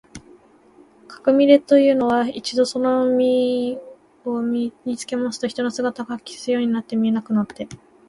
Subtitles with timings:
[1.07, 3.77] かくれみのというのは、一度そのみ
[4.25, 7.67] のを身につけますと、人の姿がかき消すように見えなくなって、